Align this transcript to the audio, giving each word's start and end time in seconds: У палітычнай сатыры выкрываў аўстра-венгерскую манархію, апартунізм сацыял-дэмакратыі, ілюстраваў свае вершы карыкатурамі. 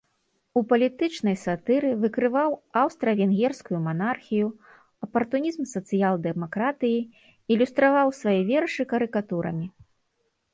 У 0.59 0.61
палітычнай 0.69 1.35
сатыры 1.41 1.89
выкрываў 2.05 2.55
аўстра-венгерскую 2.83 3.79
манархію, 3.89 4.47
апартунізм 5.09 5.69
сацыял-дэмакратыі, 5.73 6.99
ілюстраваў 7.57 8.07
свае 8.23 8.37
вершы 8.51 8.83
карыкатурамі. 8.97 9.67